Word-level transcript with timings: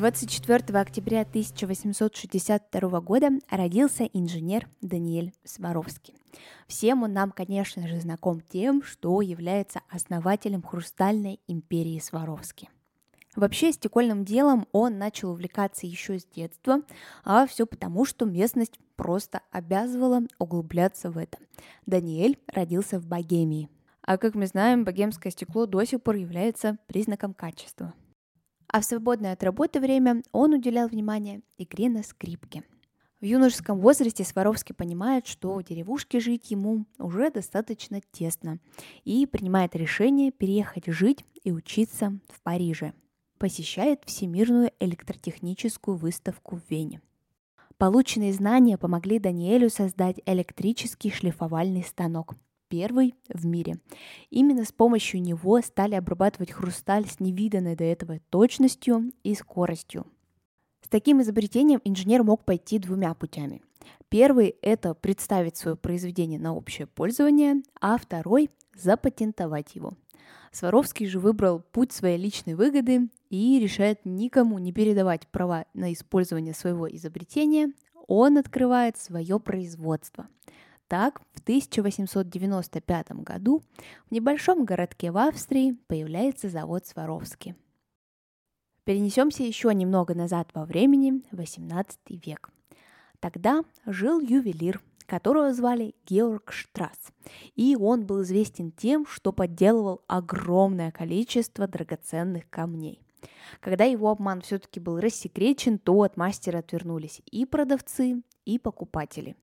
24 0.00 0.80
октября 0.80 1.20
1862 1.20 3.00
года 3.02 3.28
родился 3.50 4.04
инженер 4.04 4.66
Даниэль 4.80 5.34
Сваровский. 5.44 6.14
Всем 6.66 7.02
он 7.02 7.12
нам, 7.12 7.32
конечно 7.32 7.86
же, 7.86 8.00
знаком 8.00 8.40
тем, 8.40 8.82
что 8.82 9.20
является 9.20 9.82
основателем 9.90 10.62
хрустальной 10.62 11.38
империи 11.48 11.98
Сваровски. 11.98 12.70
Вообще 13.36 13.72
стекольным 13.72 14.24
делом 14.24 14.66
он 14.72 14.96
начал 14.96 15.32
увлекаться 15.32 15.86
еще 15.86 16.18
с 16.18 16.24
детства, 16.24 16.80
а 17.22 17.46
все 17.46 17.66
потому, 17.66 18.06
что 18.06 18.24
местность 18.24 18.78
просто 18.96 19.42
обязывала 19.50 20.22
углубляться 20.38 21.10
в 21.10 21.18
это. 21.18 21.36
Даниэль 21.84 22.38
родился 22.46 22.98
в 22.98 23.06
Богемии. 23.06 23.68
А 24.00 24.16
как 24.16 24.34
мы 24.34 24.46
знаем, 24.46 24.86
богемское 24.86 25.30
стекло 25.30 25.66
до 25.66 25.84
сих 25.84 26.02
пор 26.02 26.14
является 26.14 26.78
признаком 26.86 27.34
качества 27.34 27.92
а 28.72 28.80
в 28.80 28.84
свободное 28.84 29.32
от 29.32 29.42
работы 29.42 29.80
время 29.80 30.22
он 30.32 30.54
уделял 30.54 30.88
внимание 30.88 31.42
игре 31.58 31.88
на 31.88 32.02
скрипке. 32.02 32.62
В 33.20 33.24
юношеском 33.24 33.78
возрасте 33.80 34.24
Сваровский 34.24 34.74
понимает, 34.74 35.26
что 35.26 35.54
в 35.54 35.64
деревушке 35.64 36.20
жить 36.20 36.50
ему 36.50 36.86
уже 36.98 37.30
достаточно 37.30 38.00
тесно 38.12 38.58
и 39.04 39.26
принимает 39.26 39.76
решение 39.76 40.32
переехать 40.32 40.86
жить 40.86 41.24
и 41.42 41.52
учиться 41.52 42.18
в 42.28 42.40
Париже. 42.42 42.94
Посещает 43.38 44.02
Всемирную 44.06 44.72
электротехническую 44.80 45.96
выставку 45.96 46.56
в 46.56 46.70
Вене. 46.70 47.02
Полученные 47.76 48.32
знания 48.32 48.78
помогли 48.78 49.18
Даниэлю 49.18 49.68
создать 49.68 50.20
электрический 50.26 51.10
шлифовальный 51.10 51.82
станок– 51.82 52.34
первый 52.70 53.14
в 53.28 53.44
мире. 53.44 53.78
Именно 54.30 54.64
с 54.64 54.72
помощью 54.72 55.20
него 55.20 55.60
стали 55.60 55.96
обрабатывать 55.96 56.52
хрусталь 56.52 57.06
с 57.06 57.20
невиданной 57.20 57.76
до 57.76 57.84
этого 57.84 58.20
точностью 58.30 59.12
и 59.24 59.34
скоростью. 59.34 60.06
С 60.82 60.88
таким 60.88 61.20
изобретением 61.20 61.80
инженер 61.84 62.22
мог 62.22 62.44
пойти 62.44 62.78
двумя 62.78 63.12
путями. 63.14 63.60
Первый– 64.08 64.56
это 64.62 64.94
представить 64.94 65.56
свое 65.56 65.76
произведение 65.76 66.38
на 66.38 66.54
общее 66.54 66.86
пользование, 66.86 67.62
а 67.80 67.98
второй– 67.98 68.50
запатентовать 68.74 69.74
его. 69.74 69.92
Сваровский 70.52 71.06
же 71.06 71.18
выбрал 71.18 71.60
путь 71.60 71.92
своей 71.92 72.18
личной 72.18 72.54
выгоды 72.54 73.08
и 73.30 73.58
решает 73.60 74.00
никому 74.04 74.58
не 74.58 74.72
передавать 74.72 75.26
права 75.28 75.64
на 75.74 75.92
использование 75.92 76.54
своего 76.54 76.88
изобретения, 76.88 77.72
он 78.06 78.38
открывает 78.38 78.96
свое 78.96 79.38
производство– 79.40 80.28
так, 80.90 81.22
в 81.34 81.40
1895 81.42 83.12
году 83.22 83.62
в 84.08 84.12
небольшом 84.12 84.64
городке 84.64 85.12
в 85.12 85.18
Австрии 85.18 85.78
появляется 85.86 86.48
завод 86.48 86.84
Сваровски. 86.84 87.54
Перенесемся 88.82 89.44
еще 89.44 89.72
немного 89.72 90.16
назад 90.16 90.50
во 90.52 90.64
времени, 90.64 91.22
18 91.30 91.96
век. 92.26 92.50
Тогда 93.20 93.62
жил 93.86 94.18
ювелир, 94.18 94.82
которого 95.06 95.54
звали 95.54 95.94
Георг 96.06 96.50
Штрасс, 96.50 97.12
и 97.54 97.76
он 97.76 98.04
был 98.04 98.22
известен 98.22 98.72
тем, 98.72 99.06
что 99.06 99.32
подделывал 99.32 100.02
огромное 100.08 100.90
количество 100.90 101.68
драгоценных 101.68 102.50
камней. 102.50 103.00
Когда 103.60 103.84
его 103.84 104.10
обман 104.10 104.40
все-таки 104.40 104.80
был 104.80 104.98
рассекречен, 104.98 105.78
то 105.78 106.02
от 106.02 106.16
мастера 106.16 106.58
отвернулись 106.58 107.22
и 107.30 107.46
продавцы, 107.46 108.22
и 108.44 108.58
покупатели. 108.58 109.36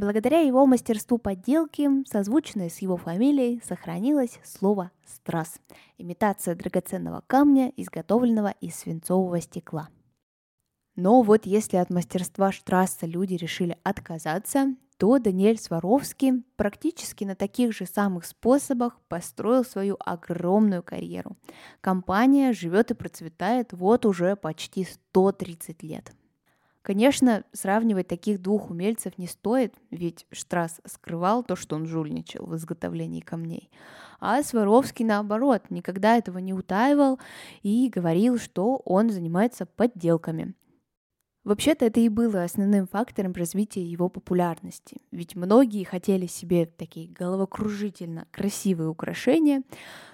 Благодаря 0.00 0.40
его 0.40 0.64
мастерству 0.64 1.18
подделки, 1.18 1.86
созвучное 2.10 2.70
с 2.70 2.78
его 2.78 2.96
фамилией, 2.96 3.60
сохранилось 3.62 4.40
слово 4.44 4.92
«страс»– 5.04 5.60
имитация 5.98 6.54
драгоценного 6.54 7.22
камня, 7.26 7.70
изготовленного 7.76 8.54
из 8.62 8.76
свинцового 8.76 9.42
стекла. 9.42 9.90
Но 10.96 11.20
вот 11.20 11.44
если 11.44 11.76
от 11.76 11.90
мастерства 11.90 12.50
Штрасса 12.50 13.04
люди 13.04 13.34
решили 13.34 13.76
отказаться, 13.82 14.74
то 14.96 15.18
Даниэль 15.18 15.58
Сваровский 15.58 16.44
практически 16.56 17.24
на 17.24 17.34
таких 17.34 17.74
же 17.74 17.84
самых 17.84 18.24
способах 18.24 18.98
построил 19.06 19.66
свою 19.66 19.98
огромную 20.00 20.82
карьеру. 20.82 21.36
Компания 21.82 22.54
живет 22.54 22.90
и 22.90 22.94
процветает 22.94 23.74
вот 23.74 24.06
уже 24.06 24.34
почти 24.34 24.84
130 24.84 25.82
лет. 25.82 26.14
Конечно, 26.82 27.44
сравнивать 27.52 28.08
таких 28.08 28.40
двух 28.40 28.70
умельцев 28.70 29.18
не 29.18 29.26
стоит, 29.26 29.74
ведь 29.90 30.26
Штрасс 30.32 30.80
скрывал 30.86 31.44
то, 31.44 31.54
что 31.54 31.76
он 31.76 31.86
жульничал 31.86 32.46
в 32.46 32.56
изготовлении 32.56 33.20
камней. 33.20 33.70
А 34.18 34.42
Сваровский, 34.42 35.04
наоборот, 35.04 35.64
никогда 35.68 36.16
этого 36.16 36.38
не 36.38 36.54
утаивал 36.54 37.18
и 37.62 37.90
говорил, 37.90 38.38
что 38.38 38.80
он 38.84 39.10
занимается 39.10 39.66
подделками. 39.66 40.54
Вообще-то 41.44 41.86
это 41.86 42.00
и 42.00 42.08
было 42.08 42.44
основным 42.44 42.86
фактором 42.86 43.32
развития 43.32 43.82
его 43.82 44.08
популярности, 44.08 45.00
ведь 45.10 45.36
многие 45.36 45.84
хотели 45.84 46.26
себе 46.26 46.66
такие 46.66 47.10
головокружительно 47.10 48.26
красивые 48.30 48.88
украшения, 48.88 49.62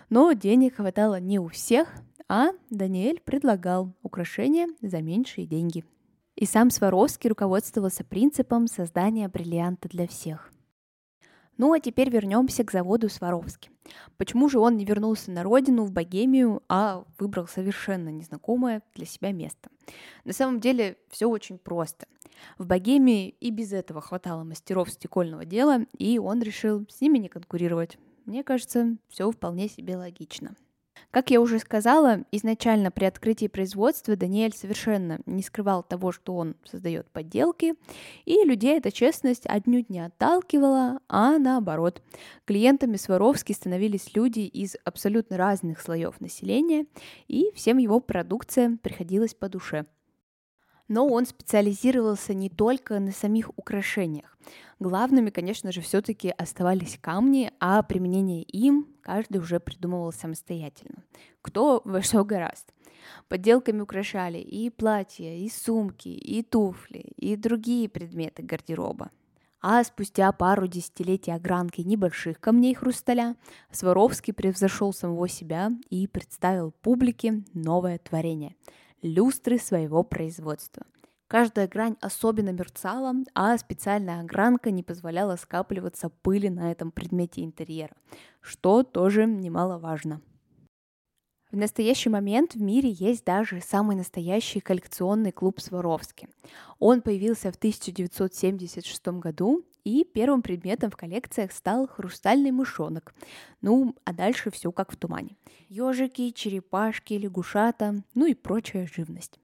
но 0.08 0.32
денег 0.32 0.76
хватало 0.76 1.18
не 1.18 1.40
у 1.40 1.48
всех, 1.48 1.88
а 2.28 2.50
Даниэль 2.70 3.20
предлагал 3.20 3.92
украшения 4.02 4.68
за 4.82 5.00
меньшие 5.00 5.46
деньги– 5.46 5.84
и 6.36 6.44
сам 6.44 6.70
Сваровский 6.70 7.28
руководствовался 7.28 8.04
принципом 8.04 8.68
создания 8.68 9.28
бриллианта 9.28 9.88
для 9.88 10.06
всех. 10.06 10.52
Ну 11.58 11.72
а 11.72 11.80
теперь 11.80 12.10
вернемся 12.10 12.64
к 12.64 12.70
заводу 12.70 13.08
Сваровски. 13.08 13.70
Почему 14.18 14.48
же 14.50 14.58
он 14.58 14.76
не 14.76 14.84
вернулся 14.84 15.30
на 15.30 15.42
родину, 15.42 15.84
в 15.84 15.90
Богемию, 15.90 16.62
а 16.68 17.04
выбрал 17.18 17.46
совершенно 17.46 18.10
незнакомое 18.10 18.82
для 18.94 19.06
себя 19.06 19.32
место? 19.32 19.70
На 20.24 20.34
самом 20.34 20.60
деле 20.60 20.98
все 21.08 21.26
очень 21.26 21.58
просто. 21.58 22.06
В 22.58 22.66
Богемии 22.66 23.30
и 23.40 23.50
без 23.50 23.72
этого 23.72 24.02
хватало 24.02 24.44
мастеров 24.44 24.90
стекольного 24.90 25.46
дела, 25.46 25.86
и 25.96 26.18
он 26.18 26.42
решил 26.42 26.86
с 26.90 27.00
ними 27.00 27.16
не 27.16 27.28
конкурировать. 27.28 27.96
Мне 28.26 28.44
кажется, 28.44 28.98
все 29.08 29.30
вполне 29.30 29.68
себе 29.68 29.96
логично. 29.96 30.54
Как 31.10 31.30
я 31.30 31.40
уже 31.40 31.58
сказала, 31.58 32.24
изначально 32.30 32.90
при 32.90 33.04
открытии 33.04 33.46
производства 33.46 34.16
Даниэль 34.16 34.54
совершенно 34.54 35.20
не 35.24 35.42
скрывал 35.42 35.82
того, 35.82 36.12
что 36.12 36.34
он 36.34 36.56
создает 36.64 37.10
подделки, 37.10 37.74
и 38.24 38.44
людей 38.44 38.78
эта 38.78 38.92
честность 38.92 39.46
отнюдь 39.46 39.88
не 39.88 40.00
отталкивала, 40.00 41.00
а 41.08 41.38
наоборот. 41.38 42.02
Клиентами 42.44 42.96
Сваровски 42.96 43.52
становились 43.52 44.14
люди 44.14 44.40
из 44.40 44.76
абсолютно 44.84 45.36
разных 45.36 45.80
слоев 45.80 46.20
населения, 46.20 46.86
и 47.28 47.50
всем 47.54 47.78
его 47.78 48.00
продукция 48.00 48.78
приходилась 48.82 49.34
по 49.34 49.48
душе– 49.48 49.86
но 50.88 51.06
он 51.06 51.26
специализировался 51.26 52.34
не 52.34 52.48
только 52.48 52.98
на 53.00 53.12
самих 53.12 53.50
украшениях. 53.56 54.36
Главными, 54.78 55.30
конечно 55.30 55.72
же, 55.72 55.80
все-таки 55.80 56.30
оставались 56.30 56.98
камни, 57.00 57.50
а 57.60 57.82
применение 57.82 58.42
им 58.42 58.86
каждый 59.00 59.38
уже 59.38 59.58
придумывал 59.58 60.12
самостоятельно. 60.12 61.02
Кто 61.42 61.82
во 61.84 62.02
что 62.02 62.24
гораст. 62.24 62.72
Подделками 63.28 63.80
украшали 63.80 64.38
и 64.38 64.68
платья, 64.68 65.34
и 65.34 65.48
сумки, 65.48 66.08
и 66.08 66.42
туфли, 66.42 67.12
и 67.16 67.36
другие 67.36 67.88
предметы 67.88 68.42
гардероба. 68.42 69.10
А 69.62 69.82
спустя 69.82 70.30
пару 70.32 70.66
десятилетий 70.66 71.32
огранки 71.32 71.80
небольших 71.80 72.38
камней 72.38 72.74
хрусталя 72.74 73.36
Сваровский 73.70 74.34
превзошел 74.34 74.92
самого 74.92 75.28
себя 75.28 75.72
и 75.88 76.06
представил 76.06 76.72
публике 76.82 77.42
новое 77.54 77.98
творение– 77.98 78.54
люстры 79.06 79.58
своего 79.58 80.02
производства. 80.02 80.84
Каждая 81.28 81.66
грань 81.66 81.96
особенно 82.00 82.50
мерцала, 82.50 83.12
а 83.34 83.58
специальная 83.58 84.20
огранка 84.20 84.70
не 84.70 84.82
позволяла 84.82 85.36
скапливаться 85.36 86.08
пыли 86.08 86.48
на 86.48 86.70
этом 86.70 86.92
предмете 86.92 87.42
интерьера, 87.42 87.96
что 88.40 88.84
тоже 88.84 89.26
немаловажно. 89.26 90.20
В 91.50 91.56
настоящий 91.56 92.10
момент 92.10 92.54
в 92.54 92.60
мире 92.60 92.90
есть 92.90 93.24
даже 93.24 93.60
самый 93.60 93.96
настоящий 93.96 94.60
коллекционный 94.60 95.32
клуб 95.32 95.60
Сваровски. 95.60 96.28
Он 96.78 97.02
появился 97.02 97.50
в 97.50 97.56
1976 97.56 99.06
году 99.06 99.64
и 99.86 100.02
первым 100.02 100.42
предметом 100.42 100.90
в 100.90 100.96
коллекциях 100.96 101.52
стал 101.52 101.86
хрустальный 101.86 102.50
мышонок. 102.50 103.14
Ну, 103.62 103.94
а 104.04 104.12
дальше 104.12 104.50
все 104.50 104.72
как 104.72 104.90
в 104.90 104.96
тумане. 104.96 105.36
Ежики, 105.68 106.32
черепашки, 106.32 107.14
лягушата, 107.14 108.02
ну 108.14 108.26
и 108.26 108.34
прочая 108.34 108.88
живность. 108.88 109.38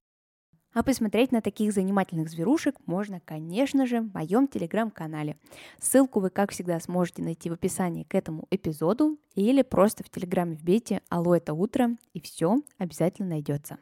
А 0.73 0.83
посмотреть 0.83 1.31
на 1.31 1.41
таких 1.41 1.71
занимательных 1.71 2.29
зверушек 2.29 2.75
можно, 2.85 3.21
конечно 3.21 3.85
же, 3.85 4.01
в 4.01 4.13
моем 4.13 4.49
телеграм-канале. 4.49 5.37
Ссылку 5.79 6.19
вы, 6.19 6.29
как 6.29 6.51
всегда, 6.51 6.77
сможете 6.81 7.21
найти 7.21 7.49
в 7.49 7.53
описании 7.53 8.03
к 8.03 8.13
этому 8.13 8.45
эпизоду 8.51 9.17
или 9.35 9.61
просто 9.61 10.03
в 10.03 10.09
телеграме 10.09 10.57
вбейте 10.57 11.01
«Алло, 11.07 11.37
это 11.37 11.53
утро» 11.53 11.95
и 12.13 12.19
все 12.19 12.57
обязательно 12.77 13.29
найдется. 13.29 13.77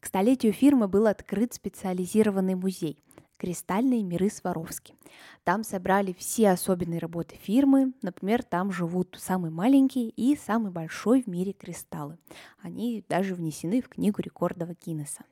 К 0.00 0.06
столетию 0.06 0.52
фирмы 0.52 0.88
был 0.88 1.06
открыт 1.06 1.54
специализированный 1.54 2.56
музей 2.56 2.98
«Кристальные 3.44 4.02
миры 4.02 4.30
Сваровски». 4.30 4.94
Там 5.42 5.64
собрали 5.64 6.14
все 6.14 6.48
особенные 6.48 6.98
работы 6.98 7.36
фирмы, 7.36 7.92
например, 8.00 8.42
там 8.42 8.72
живут 8.72 9.18
самый 9.20 9.50
маленький 9.50 10.08
и 10.08 10.34
самый 10.34 10.72
большой 10.72 11.22
в 11.22 11.26
мире 11.26 11.52
кристаллы. 11.52 12.16
Они 12.62 13.04
даже 13.06 13.34
внесены 13.34 13.82
в 13.82 13.90
книгу 13.90 14.22
рекордов 14.22 14.70
Гиннесса. 14.82 15.26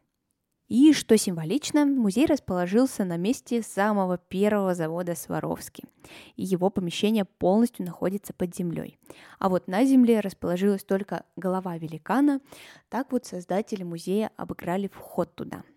И, 0.69 0.93
что 0.93 1.17
символично, 1.17 1.87
музей 1.87 2.27
расположился 2.27 3.07
на 3.07 3.17
месте 3.17 3.63
самого 3.63 4.19
первого 4.19 4.75
завода 4.75 5.15
Сваровски. 5.15 5.85
И 6.37 6.45
его 6.45 6.69
помещение 6.69 7.25
полностью 7.25 7.87
находится 7.87 8.35
под 8.35 8.55
землей. 8.55 8.99
А 9.39 9.49
вот 9.49 9.69
на 9.69 9.87
земле 9.87 10.21
расположилась 10.21 10.85
только 10.85 11.25
голова 11.37 11.79
великана. 11.79 12.43
Так 12.91 13.11
вот 13.11 13.25
создатели 13.25 13.85
музея 13.85 14.31
обыграли 14.37 14.89
вход 14.89 15.35
туда– 15.35 15.63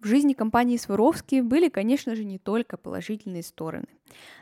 в 0.00 0.06
жизни 0.06 0.34
компании 0.34 0.76
Сваровски 0.76 1.40
были, 1.40 1.68
конечно 1.68 2.14
же, 2.14 2.24
не 2.24 2.38
только 2.38 2.76
положительные 2.76 3.42
стороны. 3.42 3.86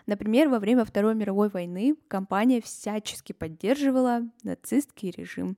Например, 0.07 0.49
во 0.49 0.59
время 0.59 0.85
Второй 0.85 1.15
мировой 1.15 1.49
войны 1.49 1.97
компания 2.09 2.61
всячески 2.61 3.33
поддерживала 3.33 4.23
нацистский 4.43 5.11
режим. 5.11 5.57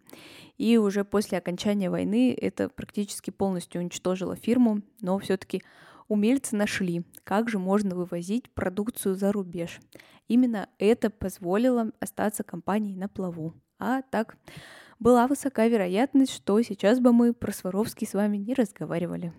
И 0.59 0.77
уже 0.77 1.05
после 1.05 1.39
окончания 1.39 1.91
войны 1.91 2.37
это 2.41 2.69
практически 2.69 3.31
полностью 3.31 3.81
уничтожило 3.81 4.37
фирму, 4.37 4.83
но 5.01 5.19
все-таки 5.19 5.63
умельцы 6.09 6.57
нашли, 6.57 7.05
как 7.25 7.49
же 7.49 7.59
можно 7.59 7.97
вывозить 7.97 8.51
продукцию 8.51 9.17
за 9.17 9.33
рубеж. 9.33 9.81
Именно 10.29 10.69
это 10.79 11.11
позволило 11.11 11.91
остаться 12.01 12.43
компании 12.43 12.95
на 12.95 13.09
плаву. 13.09 13.55
А 13.79 14.03
так 14.03 14.37
была 14.99 15.27
высока 15.27 15.67
вероятность, 15.67 16.33
что 16.33 16.61
сейчас 16.63 17.01
бы 17.01 17.13
мы 17.13 17.33
про 17.33 17.53
Сваровский 17.53 18.07
с 18.07 18.15
вами 18.15 18.37
не 18.37 18.55
разговаривали. 18.55 19.33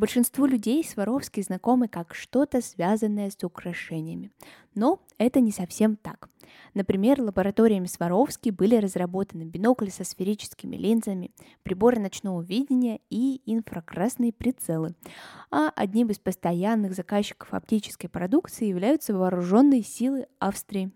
Большинству 0.00 0.46
людей 0.46 0.82
Сваровский 0.82 1.42
знакомы 1.42 1.86
как 1.86 2.14
что-то 2.14 2.62
связанное 2.62 3.28
с 3.28 3.44
украшениями. 3.44 4.30
Но 4.74 4.98
это 5.18 5.40
не 5.40 5.52
совсем 5.52 5.94
так. 5.96 6.30
Например, 6.72 7.20
лабораториями 7.20 7.84
Сваровски 7.84 8.48
были 8.48 8.76
разработаны 8.76 9.42
бинокли 9.42 9.90
со 9.90 10.04
сферическими 10.04 10.74
линзами, 10.76 11.32
приборы 11.64 12.00
ночного 12.00 12.40
видения 12.40 13.00
и 13.10 13.42
инфракрасные 13.44 14.32
прицелы. 14.32 14.94
А 15.50 15.70
одним 15.76 16.08
из 16.08 16.18
постоянных 16.18 16.94
заказчиков 16.94 17.52
оптической 17.52 18.08
продукции 18.08 18.68
являются 18.68 19.14
вооруженные 19.14 19.82
силы 19.82 20.28
Австрии. 20.38 20.90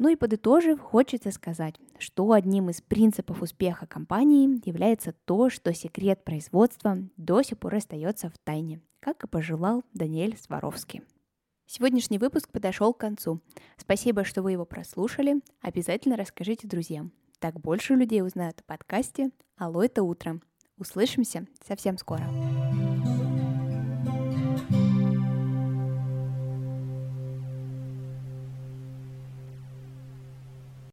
Ну 0.00 0.08
и 0.08 0.16
подытожив, 0.16 0.80
хочется 0.80 1.30
сказать, 1.30 1.74
что 1.98 2.32
одним 2.32 2.70
из 2.70 2.80
принципов 2.80 3.42
успеха 3.42 3.86
компании 3.86 4.66
является 4.66 5.12
то, 5.26 5.50
что 5.50 5.74
секрет 5.74 6.24
производства 6.24 6.96
до 7.18 7.42
сих 7.42 7.58
пор 7.58 7.74
остается 7.74 8.30
в 8.30 8.38
тайне, 8.42 8.80
как 8.98 9.22
и 9.24 9.26
пожелал 9.26 9.84
Даниэль 9.92 10.38
Сваровский. 10.38 11.02
Сегодняшний 11.66 12.16
выпуск 12.16 12.48
подошел 12.50 12.94
к 12.94 12.98
концу. 12.98 13.42
Спасибо, 13.76 14.24
что 14.24 14.40
вы 14.40 14.52
его 14.52 14.64
прослушали. 14.64 15.42
Обязательно 15.60 16.16
расскажите 16.16 16.66
друзьям. 16.66 17.12
Так 17.38 17.60
больше 17.60 17.94
людей 17.94 18.22
узнают 18.22 18.58
о 18.60 18.64
подкасте 18.64 19.30
«Алло, 19.58 19.84
это 19.84 20.02
утро». 20.02 20.40
Услышимся 20.78 21.46
совсем 21.62 21.98
скоро. 21.98 22.24